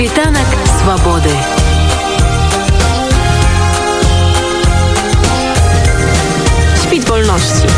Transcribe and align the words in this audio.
Світанак 0.00 0.46
свабоды. 0.80 1.30
Світ 6.74 7.08
вольнасці. 7.08 7.68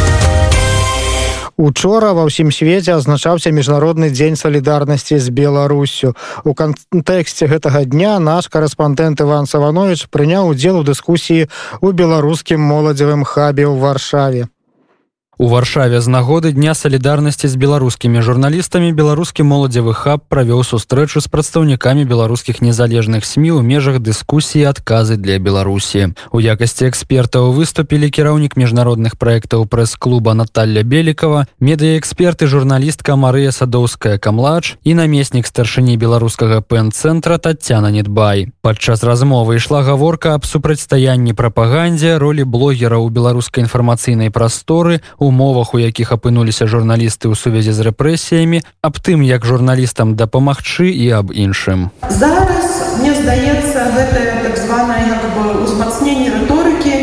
Учора 1.56 2.12
ва 2.14 2.30
ўсім 2.30 2.54
свеце 2.54 2.94
азначаўся 2.94 3.50
міжнародны 3.50 4.14
дзень 4.14 4.38
салідарнасці 4.38 5.18
з 5.18 5.34
беларусю 5.34 6.14
у 6.46 6.54
кантэксце 6.54 7.50
гэтага 7.50 7.82
дня 7.90 8.22
наш 8.22 8.46
корэспандэнт 8.46 9.26
иван 9.26 9.50
саванович 9.50 10.06
прыняў 10.06 10.54
удзел 10.54 10.78
у 10.78 10.86
дыскусіі 10.86 11.50
у 11.82 11.90
беларускім 11.90 12.62
моладзевым 12.62 13.26
хабе 13.26 13.66
ў 13.66 13.74
варшаве 13.82 14.46
У 15.41 15.47
варшаве 15.47 16.01
з 16.01 16.07
нагоды 16.07 16.51
дня 16.51 16.73
салідарнасці 16.73 17.47
з 17.47 17.55
беларускімі 17.61 18.25
журналістамі 18.25 18.89
беларускі 18.89 19.45
моладзевы 19.45 19.93
хаб 19.93 20.25
правёў 20.33 20.65
сустрэчу 20.65 21.21
з 21.21 21.29
прадстаўнікамі 21.29 22.09
беларускіх 22.09 22.57
незалежных 22.57 23.21
сМ 23.21 23.53
у 23.53 23.61
межах 23.61 24.01
дыскусіі 24.01 24.65
адказы 24.65 25.13
для 25.21 25.37
беларусі 25.37 26.17
у 26.33 26.41
якасці 26.41 26.89
экспертаў 26.89 27.53
выступілі 27.53 28.09
кіраўнік 28.09 28.57
міжнародных 28.57 29.13
праектаў 29.21 29.69
прэс-клуба 29.69 30.33
Наталья 30.33 30.81
белікова 30.81 31.45
медыяэксперты 31.61 32.49
журналістка 32.49 33.13
Марыя 33.13 33.53
садоўская 33.53 34.17
камлач 34.17 34.81
і 34.81 34.97
намеснік 34.97 35.45
старшыні 35.45 36.01
беларускага 36.01 36.65
пэн-цэнтра 36.65 37.37
татяна 37.37 37.93
недбай 37.93 38.49
падчас 38.65 39.05
размовы 39.05 39.61
ішла 39.61 39.85
гаворка 39.85 40.33
аб 40.33 40.49
супрацьстаянні 40.49 41.37
прапагандзе 41.37 42.17
ролі 42.17 42.41
блогера 42.41 42.97
ў 42.97 43.13
беларускай 43.13 43.69
інфармацыйнай 43.69 44.33
прасторы 44.33 45.05
у 45.21 45.27
умовах 45.32 45.72
у 45.74 45.80
якіх 45.80 46.12
апынуліся 46.12 46.68
журналісты 46.68 47.32
ў 47.32 47.34
сувязі 47.34 47.72
з 47.72 47.88
рэпрэсіямі 47.88 48.60
аб 48.84 48.94
тым 49.00 49.24
як 49.24 49.48
журналістам 49.48 50.12
дапамагчы 50.12 50.92
і 50.92 51.08
аб 51.16 51.32
іншым. 51.32 51.88
Зараз 52.04 53.00
мне 53.00 53.16
здаецца 53.16 53.88
гэтае 53.96 54.44
так 54.44 54.54
званое 54.60 55.00
як 55.08 55.24
бы 55.32 55.64
узмацненне 55.64 56.28
рыторыкі 56.36 57.01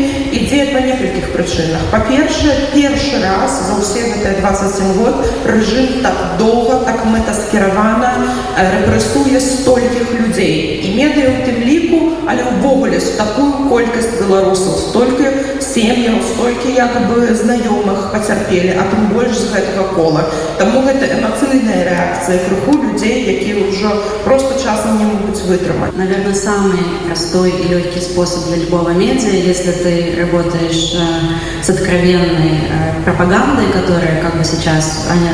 некалькіх 1.39 1.39
прычынах 1.39 1.81
па-першае 1.91 2.55
першы 2.73 3.21
раз 3.23 3.51
за 3.67 3.79
ўсе 3.79 4.01
гэтыя 4.11 4.41
27 4.41 4.99
год 4.99 5.15
рэжым 5.47 6.03
так 6.03 6.37
доўга 6.39 6.83
так 6.87 7.05
мэтаскіравана 7.05 8.11
рэпрэсуе 8.55 9.39
столькіх 9.39 10.11
людзей 10.19 10.83
і 10.83 10.95
медыя 10.99 11.31
у 11.31 11.37
тым 11.47 11.63
ліку 11.63 11.99
але 12.27 12.43
ўвогуле 12.57 12.99
з 12.99 13.15
такую 13.19 13.69
колькасць 13.69 14.17
беларусаў 14.19 14.73
столькі 14.89 15.31
сем'яў 15.61 16.17
столькі 16.33 16.73
як 16.73 16.93
бы 17.09 17.29
знаёмых 17.41 18.11
пацярпелі 18.13 18.73
а 18.81 18.85
тым 18.91 19.13
больш 19.13 19.37
з 19.37 19.51
гэтага 19.53 19.93
кола 19.95 20.25
Таму 20.59 20.81
гэта 20.87 21.05
эмацыйная 21.17 21.81
рэакцыя 21.89 22.39
крыху 22.47 22.77
людзей 22.81 23.27
якія 23.35 23.67
ўжо 23.69 23.91
просто 24.23 24.57
часам 24.57 24.97
не 24.97 25.05
могуць 25.05 25.45
вытрымаць 25.49 25.93
наверное 25.95 26.33
самый 26.33 26.81
простой 27.05 27.51
и 27.51 27.67
легкий 27.73 28.01
способ 28.01 28.47
для 28.47 28.63
любого 28.63 28.89
медиа 28.89 29.35
если 29.35 29.71
ты 29.71 30.15
работаешь 30.17 30.95
э, 30.95 31.28
с 31.62 31.70
откровенной 31.70 32.60
э, 32.68 33.02
пропагандой 33.04 33.66
которая 33.72 34.20
как 34.20 34.36
бы 34.38 34.44
сейчас 34.44 35.06
они 35.10 35.28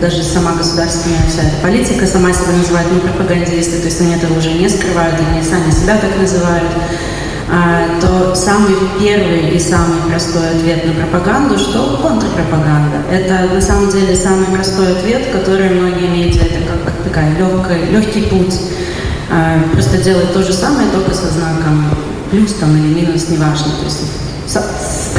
даже 0.00 0.22
сама 0.22 0.52
государственная 0.52 1.18
вся 1.28 1.42
эта 1.42 1.56
политика 1.62 2.06
сама 2.06 2.32
себя 2.32 2.52
называет 2.56 2.90
не 2.92 3.00
пропагандисты 3.00 3.78
то 3.78 3.86
есть 3.86 4.00
они 4.00 4.14
это 4.14 4.32
уже 4.32 4.52
не 4.52 4.68
скрывают 4.68 5.16
они 5.20 5.42
сами 5.42 5.70
себя 5.70 5.96
так 5.98 6.16
называют 6.18 6.70
А, 7.52 8.00
то 8.00 8.32
самый 8.36 8.76
первый 9.00 9.50
и 9.50 9.58
самый 9.58 10.00
простой 10.08 10.50
ответ 10.50 10.86
на 10.86 10.92
пропаганду, 10.92 11.58
что 11.58 11.98
контрпропаганда. 12.00 12.98
Это 13.10 13.52
на 13.52 13.60
самом 13.60 13.90
деле 13.90 14.14
самый 14.14 14.46
простой 14.46 14.92
ответ, 14.92 15.32
который 15.32 15.70
многие 15.70 16.06
медиа, 16.06 16.42
это 16.42 16.62
как 16.84 16.94
такая 17.02 17.36
легкая, 17.36 17.90
легкий 17.90 18.22
путь. 18.22 18.56
А, 19.32 19.60
просто 19.72 19.98
делать 19.98 20.32
то 20.32 20.44
же 20.44 20.52
самое, 20.52 20.90
только 20.90 21.12
со 21.12 21.26
знаком 21.26 21.86
плюс 22.30 22.54
там 22.54 22.76
или 22.76 23.00
минус, 23.00 23.28
неважно, 23.28 23.72
то 23.80 23.84
есть 23.84 24.00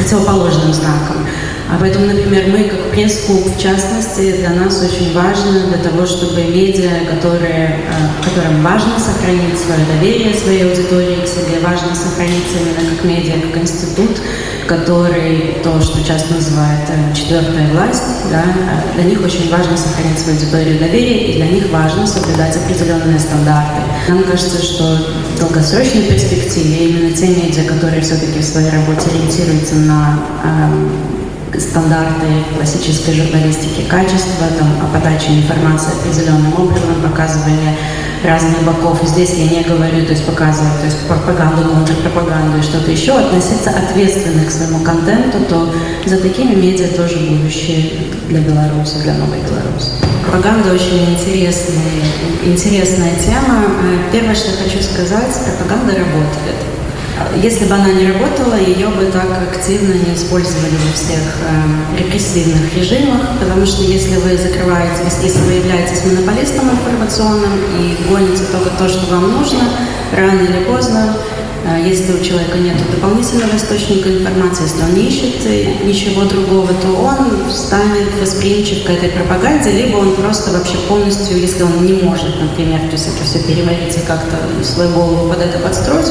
противоположным 0.02 0.72
знаком. 0.72 1.26
А 1.70 1.78
поэтому, 1.80 2.06
например, 2.06 2.48
мы 2.48 2.64
как 2.64 2.90
пресс-клуб, 2.90 3.46
в 3.46 3.58
частности, 3.58 4.32
для 4.32 4.50
нас 4.50 4.82
очень 4.82 5.14
важно 5.14 5.68
для 5.68 5.78
того, 5.78 6.04
чтобы 6.04 6.42
медиа, 6.42 7.06
которые, 7.10 7.80
э, 7.88 8.24
которым 8.24 8.62
важно 8.62 8.98
сохранить 8.98 9.58
свое 9.58 9.80
доверие 9.86 10.34
своей 10.34 10.68
аудитории 10.68 11.24
к 11.24 11.28
себе, 11.28 11.60
важно 11.62 11.94
сохранить 11.94 12.50
именно 12.52 12.90
как 12.90 13.04
медиа, 13.04 13.40
как 13.40 13.62
институт, 13.62 14.20
который 14.66 15.56
то, 15.62 15.80
что 15.80 16.02
часто 16.04 16.34
называют 16.34 16.88
э, 16.88 17.14
четвертая 17.14 17.68
власть, 17.72 18.02
да, 18.30 18.42
э, 18.42 18.94
для 18.94 19.04
них 19.04 19.22
очень 19.22 19.50
важно 19.50 19.76
сохранить 19.76 20.18
свою 20.18 20.38
аудиторию 20.38 20.78
доверия, 20.78 21.32
и 21.32 21.36
для 21.36 21.48
них 21.48 21.70
важно 21.70 22.06
соблюдать 22.06 22.56
определенные 22.56 23.18
стандарты. 23.18 23.82
Нам 24.08 24.24
кажется, 24.24 24.62
что 24.62 24.98
в 25.36 25.40
долгосрочной 25.40 26.02
перспективе 26.02 26.88
именно 26.88 27.16
те 27.16 27.28
медиа, 27.28 27.64
которые 27.64 28.02
все-таки 28.02 28.38
в 28.38 28.44
своей 28.44 28.70
работе 28.70 29.10
ориентируются 29.10 29.74
на 29.76 30.18
э, 30.44 31.58
стандарты 31.58 32.26
классической 32.56 33.14
журналистики 33.14 33.82
качества, 33.88 34.46
там, 34.58 34.68
о 34.82 34.92
подаче 34.92 35.32
информации 35.34 35.92
определенным 35.92 36.52
образом, 36.54 37.02
показывание 37.02 37.76
разных 38.24 38.62
боков. 38.62 39.00
Здесь 39.04 39.34
я 39.34 39.48
не 39.48 39.62
говорю, 39.64 40.04
то 40.04 40.12
есть 40.12 40.24
показывать 40.24 40.78
то 40.80 40.86
есть 40.86 40.98
пропаганду, 41.06 41.68
контрпропаганду 41.68 42.58
и 42.58 42.62
что-то 42.62 42.90
еще, 42.90 43.12
относиться 43.12 43.70
ответственно 43.70 44.44
к 44.44 44.50
своему 44.50 44.80
контенту, 44.80 45.38
то 45.48 45.72
за 46.06 46.18
такими 46.18 46.54
медиа 46.54 46.88
тоже 46.88 47.16
будущее 47.18 47.92
для 48.28 48.40
Беларуси, 48.40 48.94
для 49.02 49.14
новой 49.14 49.38
Беларуси. 49.40 49.90
Пропаганда 50.22 50.72
очень 50.72 51.14
интересная, 51.14 52.02
интересная 52.44 53.12
тема. 53.16 53.64
Первое, 54.12 54.34
что 54.34 54.50
хочу 54.62 54.82
сказать, 54.82 55.36
пропаганда 55.58 55.92
работает. 55.98 56.71
Если 57.36 57.66
бы 57.66 57.74
она 57.74 57.92
не 57.92 58.10
работала, 58.10 58.54
ее 58.54 58.88
бы 58.88 59.06
так 59.06 59.30
активно 59.50 59.94
не 59.94 60.14
использовали 60.14 60.74
во 60.86 60.92
всех 60.92 61.20
э, 61.20 61.98
репрессивных 61.98 62.74
режимах, 62.74 63.38
потому 63.38 63.66
что 63.66 63.82
если 63.82 64.16
вы 64.16 64.36
закрываетесь, 64.36 65.22
если 65.22 65.40
вы 65.40 65.52
являетесь 65.54 66.04
монополистом 66.04 66.70
информационным 66.70 67.52
и 67.78 67.96
гоните 68.08 68.44
только 68.50 68.70
то, 68.70 68.88
что 68.88 69.10
вам 69.14 69.32
нужно, 69.32 69.60
рано 70.12 70.40
или 70.40 70.64
поздно 70.64 71.14
а 71.64 71.78
если 71.78 72.12
у 72.12 72.22
человека 72.22 72.58
нет 72.58 72.76
дополнительного 72.90 73.56
источника 73.56 74.08
информации, 74.08 74.64
если 74.64 74.82
он 74.82 74.94
не 74.94 75.06
ищет 75.06 75.46
э, 75.46 75.84
ничего 75.84 76.24
другого, 76.24 76.68
то 76.74 76.88
он 76.88 77.50
станет 77.50 78.20
восприимчив 78.20 78.84
к 78.84 78.90
этой 78.90 79.10
пропаганде, 79.10 79.70
либо 79.70 79.98
он 79.98 80.16
просто 80.16 80.50
вообще 80.50 80.76
полностью, 80.88 81.38
если 81.38 81.62
он 81.62 81.86
не 81.86 81.92
может, 82.02 82.40
например, 82.40 82.80
то 82.80 82.92
есть 82.92 83.08
это 83.08 83.24
все 83.24 83.38
переварить 83.38 83.96
и 83.96 84.00
как-то 84.00 84.38
свою 84.64 84.90
голову 84.90 85.28
под 85.28 85.40
это 85.40 85.58
подстроить, 85.60 86.01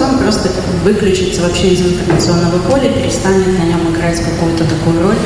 просто 0.41 0.62
выключится 0.84 1.41
вообще 1.41 1.69
из 1.69 1.81
информационного 1.81 2.59
поля, 2.59 2.91
перестанет 2.91 3.47
на 3.59 3.63
нем 3.63 3.94
играть 3.94 4.19
какую-то 4.19 4.63
такую 4.66 5.02
роль, 5.02 5.18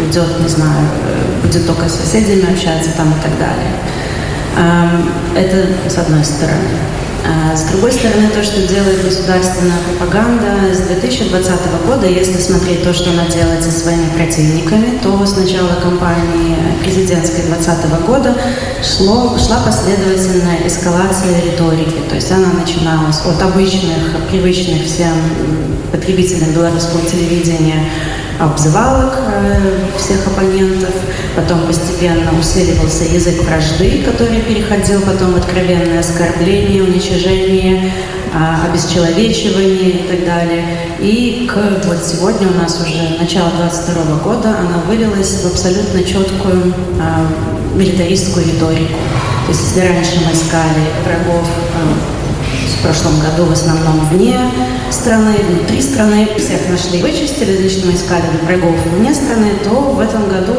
уйдет, 0.00 0.40
не 0.40 0.48
знаю, 0.48 0.88
э, 1.04 1.46
будет 1.46 1.66
только 1.66 1.88
с 1.88 1.94
соседями 1.94 2.52
общаться 2.52 2.90
там 2.96 3.08
и 3.08 3.22
так 3.22 3.32
далее. 3.38 3.72
Это 5.36 5.90
с 5.90 5.98
одной 5.98 6.24
стороны. 6.24 6.70
А 7.28 7.56
с 7.56 7.64
другой 7.64 7.90
стороны, 7.90 8.28
то, 8.28 8.42
что 8.42 8.66
делает 8.68 9.02
государственная 9.04 9.78
пропаганда 9.88 10.72
с 10.72 10.78
2020 10.86 11.52
года, 11.84 12.06
если 12.06 12.38
смотреть 12.38 12.84
то, 12.84 12.92
что 12.94 13.10
она 13.10 13.26
делает 13.26 13.64
со 13.64 13.70
своими 13.72 14.08
противниками, 14.10 14.98
то 15.02 15.26
с 15.26 15.36
начала 15.36 15.74
кампании 15.82 16.56
президентской 16.84 17.42
2020 17.42 18.06
года 18.06 18.36
шло, 18.80 19.36
шла 19.38 19.58
последовательная 19.64 20.66
эскалация 20.66 21.40
риторики. 21.42 21.98
То 22.08 22.14
есть 22.14 22.30
она 22.30 22.52
начиналась 22.52 23.18
от 23.26 23.42
обычных, 23.42 24.14
привычных 24.30 24.84
всем 24.84 25.14
потребителям 25.90 26.52
белорусского 26.52 27.02
телевидения 27.10 27.90
обзывалок 28.38 29.14
э, 29.18 29.76
всех 29.98 30.26
оппонентов, 30.26 30.94
потом 31.34 31.66
постепенно 31.66 32.30
усиливался 32.38 33.04
язык 33.04 33.42
вражды, 33.42 34.02
который 34.02 34.40
переходил 34.42 35.00
потом 35.02 35.32
в 35.32 35.36
откровенное 35.36 36.00
оскорбление, 36.00 36.82
уничижение, 36.82 37.92
э, 38.32 38.68
обесчеловечивание 38.68 39.90
и 39.90 40.08
так 40.08 40.24
далее. 40.24 40.64
И 41.00 41.48
к 41.50 41.86
вот 41.86 42.04
сегодня 42.04 42.48
у 42.48 42.54
нас 42.54 42.80
уже 42.80 43.18
начало 43.18 43.50
22 43.58 44.16
года 44.24 44.48
она 44.48 44.82
вылилась 44.86 45.42
в 45.42 45.46
абсолютно 45.46 46.02
четкую 46.02 46.74
э, 46.74 47.76
милитаристскую 47.76 48.46
риторику. 48.46 48.98
То 49.46 49.52
есть 49.52 49.62
если 49.68 49.80
раньше 49.80 50.20
мы 50.26 50.32
искали 50.32 50.82
врагов 51.04 51.46
э, 51.46 52.16
в 52.78 52.82
прошлом 52.82 53.20
году 53.20 53.44
в 53.44 53.52
основном 53.52 54.00
вне 54.10 54.38
страны, 54.90 55.34
внутри 55.48 55.80
страны. 55.82 56.28
Всех 56.36 56.68
нашли, 56.68 57.02
вычистили, 57.02 57.70
мы 57.84 57.94
искали 57.94 58.22
врагов 58.44 58.74
вне 58.96 59.14
страны, 59.14 59.52
то 59.64 59.70
в 59.70 60.00
этом 60.00 60.28
году, 60.28 60.54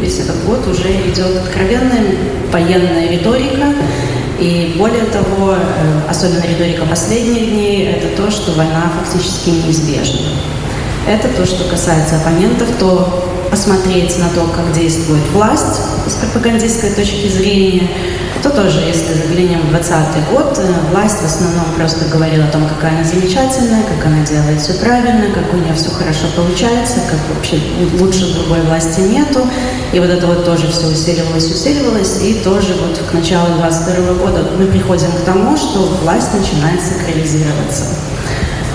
весь 0.00 0.18
этот 0.20 0.44
год 0.44 0.66
уже 0.66 0.90
идет 1.08 1.36
откровенная 1.36 2.04
военная 2.50 3.10
риторика. 3.10 3.74
И 4.38 4.74
более 4.76 5.04
того, 5.04 5.54
э, 5.54 6.10
особенно 6.10 6.42
риторика 6.42 6.84
последних 6.84 7.50
дней, 7.50 7.86
это 7.86 8.22
то, 8.22 8.30
что 8.30 8.52
война 8.52 8.92
фактически 9.00 9.50
неизбежна. 9.50 10.20
Это 11.08 11.28
то, 11.28 11.46
что 11.46 11.64
касается 11.64 12.16
оппонентов, 12.16 12.68
то 12.78 13.24
посмотреть 13.50 14.18
на 14.18 14.28
то, 14.30 14.46
как 14.54 14.72
действует 14.72 15.22
власть 15.32 15.80
с 16.06 16.14
пропагандистской 16.14 16.90
точки 16.90 17.28
зрения, 17.28 17.88
то 18.42 18.50
тоже, 18.50 18.80
если 18.80 19.14
заглянем 19.14 19.60
в 19.60 19.70
20 19.70 20.30
год, 20.30 20.60
власть 20.90 21.20
в 21.20 21.24
основном 21.24 21.64
просто 21.76 22.04
говорила 22.06 22.44
о 22.44 22.50
том, 22.50 22.66
какая 22.68 22.92
она 22.92 23.04
замечательная, 23.04 23.82
как 23.82 24.06
она 24.06 24.24
делает 24.24 24.60
все 24.60 24.74
правильно, 24.74 25.32
как 25.32 25.52
у 25.52 25.56
нее 25.56 25.74
все 25.74 25.90
хорошо 25.90 26.26
получается, 26.34 26.96
как 27.10 27.18
вообще 27.34 27.60
лучше 27.98 28.34
другой 28.34 28.60
власти 28.62 29.00
нету. 29.00 29.46
И 29.92 30.00
вот 30.00 30.10
это 30.10 30.26
вот 30.26 30.44
тоже 30.44 30.68
все 30.70 30.86
усиливалось, 30.86 31.50
усиливалось. 31.50 32.22
И 32.22 32.34
тоже 32.34 32.74
вот 32.80 32.98
к 32.98 33.12
началу 33.12 33.54
22 33.58 34.14
года 34.14 34.50
мы 34.58 34.66
приходим 34.66 35.12
к 35.12 35.24
тому, 35.24 35.56
что 35.56 35.80
власть 36.02 36.32
начинает 36.34 36.80
сакрализироваться. 36.82 37.84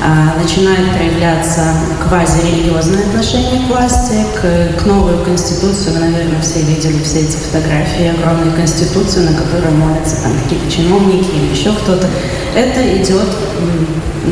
А, 0.04 0.36
начинает 0.42 0.96
проявляться 0.98 1.62
квазирелигиозное 2.02 3.06
отношение 3.06 3.62
к 3.62 3.70
власти, 3.70 4.26
к, 4.34 4.82
к 4.82 4.86
новой 4.88 5.24
конституции. 5.24 5.92
Вы, 5.92 6.00
наверное, 6.00 6.42
все 6.42 6.64
видели 6.64 7.04
все 7.04 7.20
эти 7.20 7.38
фотографии 7.38 8.08
огромной 8.08 8.52
конституции, 8.52 9.20
на 9.20 9.36
которой 9.36 9.72
молятся 9.72 10.24
там 10.24 10.34
какие-то 10.42 10.72
чиновники 10.72 11.30
или 11.30 11.52
еще 11.52 11.72
кто-то. 11.74 12.08
Это 12.56 12.98
идет 12.98 13.28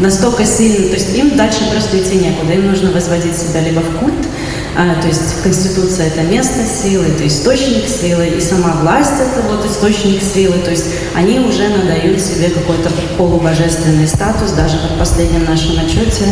настолько 0.02 0.44
сильно, 0.44 0.88
то 0.88 0.96
есть 0.96 1.16
им 1.16 1.38
дальше 1.38 1.60
просто 1.72 2.00
идти 2.00 2.18
некуда. 2.18 2.54
Им 2.54 2.68
нужно 2.68 2.92
возводить 2.92 3.38
себя 3.38 3.62
либо 3.62 3.82
в 3.82 4.00
культ, 4.00 4.28
то 4.76 5.08
есть 5.08 5.42
Конституция– 5.42 6.08
это 6.08 6.22
место 6.22 6.66
силы, 6.66 7.06
это 7.06 7.28
источник 7.28 7.88
силы, 7.88 8.28
и 8.28 8.42
сама 8.42 8.78
власть– 8.82 9.14
это 9.20 9.48
вот 9.48 9.66
источник 9.66 10.22
силы. 10.22 10.60
То 10.60 10.72
есть 10.72 10.86
они 11.16 11.40
уже 11.40 11.70
надают 11.70 12.20
себе 12.22 12.50
какой-то 12.50 12.90
полубожественный 13.18 14.08
статус. 14.08 14.52
Даже 14.52 14.78
в 14.78 15.00
последнем 15.00 15.46
нашем 15.46 15.80
отчете 15.80 16.26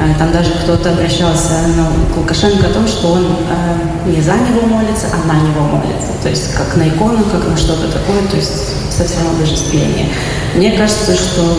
а, 0.00 0.18
там 0.18 0.32
даже 0.32 0.50
кто-то 0.50 0.90
обращался 0.90 1.52
ну, 1.76 2.14
к 2.14 2.16
Лукашенко 2.16 2.66
о 2.66 2.70
том, 2.70 2.88
что 2.88 3.12
он 3.12 3.26
а, 3.50 4.08
не 4.08 4.20
за 4.20 4.34
него 4.34 4.66
молится, 4.66 5.06
а 5.12 5.28
на 5.28 5.40
него 5.40 5.60
молится. 5.62 6.12
То 6.22 6.28
есть 6.28 6.54
как 6.54 6.76
на 6.76 6.88
икону, 6.88 7.24
как 7.24 7.46
на 7.46 7.56
что-то 7.56 7.88
такое, 7.88 8.22
то 8.28 8.36
есть 8.36 8.74
совсем 8.90 9.28
обожествление. 9.28 10.08
Мне 10.54 10.72
кажется, 10.72 11.14
что 11.14 11.56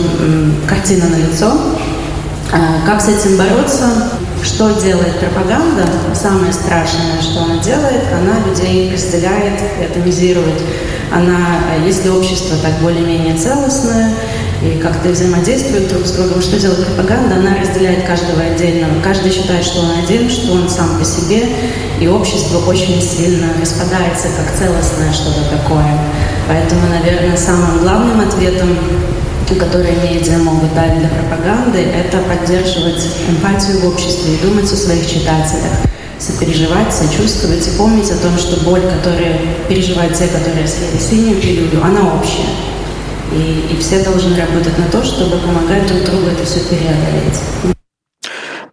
картина 0.68 1.08
на 1.08 1.16
лицо. 1.16 1.52
А, 2.52 2.86
как 2.86 3.00
с 3.00 3.08
этим 3.08 3.36
бороться? 3.36 4.10
Что 4.46 4.70
делает 4.80 5.18
пропаганда? 5.18 5.84
Самое 6.14 6.52
страшное, 6.52 7.20
что 7.20 7.42
она 7.42 7.56
делает, 7.58 8.04
она 8.12 8.46
людей 8.46 8.92
разделяет, 8.92 9.60
атомизирует. 9.84 10.62
Она, 11.12 11.36
если 11.84 12.08
общество 12.10 12.56
так 12.62 12.74
более-менее 12.80 13.36
целостное 13.36 14.12
и 14.62 14.78
как-то 14.78 15.08
взаимодействует 15.08 15.88
друг 15.88 16.06
с 16.06 16.12
другом, 16.12 16.40
что 16.40 16.60
делает 16.60 16.86
пропаганда? 16.86 17.36
Она 17.36 17.56
разделяет 17.60 18.04
каждого 18.04 18.40
отдельного. 18.40 19.02
Каждый 19.02 19.32
считает, 19.32 19.64
что 19.64 19.80
он 19.80 19.90
один, 20.04 20.30
что 20.30 20.52
он 20.52 20.68
сам 20.68 20.96
по 20.96 21.04
себе, 21.04 21.48
и 22.00 22.06
общество 22.06 22.58
очень 22.70 23.02
сильно 23.02 23.48
распадается 23.60 24.28
как 24.38 24.56
целостное 24.56 25.12
что-то 25.12 25.42
такое. 25.50 25.98
Поэтому, 26.46 26.82
наверное, 26.86 27.36
самым 27.36 27.80
главным 27.80 28.20
ответом 28.20 28.78
которые 29.55 29.95
медиа 29.95 30.37
могут 30.37 30.73
дать 30.73 30.97
для 30.99 31.09
пропаганды, 31.09 31.79
это 31.79 32.19
поддерживать 32.19 33.05
эмпатию 33.27 33.79
в 33.79 33.87
обществе 33.87 34.35
и 34.35 34.37
думать 34.37 34.71
о 34.71 34.75
своих 34.75 35.05
читателях, 35.05 35.71
сопереживать, 36.19 36.93
сочувствовать 36.93 37.67
и 37.67 37.71
помнить 37.71 38.09
о 38.11 38.17
том, 38.17 38.37
что 38.37 38.63
боль, 38.63 38.81
которую 38.81 39.35
переживают 39.67 40.13
те, 40.13 40.27
которые 40.27 40.67
съели 40.67 40.97
синюю 40.97 41.41
пилюлю, 41.41 41.83
она 41.83 42.13
общая. 42.13 42.49
И, 43.33 43.73
и 43.73 43.77
все 43.79 44.03
должны 44.03 44.35
работать 44.35 44.77
на 44.77 44.85
то, 44.85 45.03
чтобы 45.03 45.37
помогать 45.37 45.87
друг 45.87 46.03
другу 46.03 46.27
это 46.27 46.45
все 46.45 46.59
преодолеть. 46.59 47.75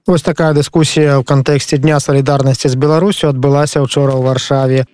Вось 0.08 0.22
такая 0.22 0.54
дыскусія 0.56 1.20
ў 1.20 1.22
кантэксце 1.22 1.76
дня 1.76 2.00
салідарнасці 2.00 2.72
з 2.72 2.76
Беларусю 2.80 3.28
адбылася 3.28 3.84
учора 3.84 4.16
ў 4.16 4.24
варшаве. 4.24 4.88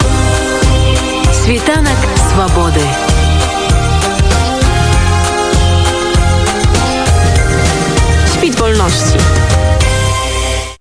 Світанак 1.30 2.00
свабоды. 2.34 3.07
Kwit 8.39 8.55
wolności. 8.55 9.48